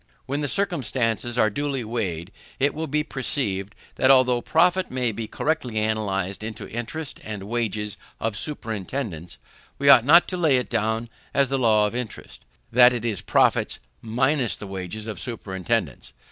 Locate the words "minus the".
14.01-14.65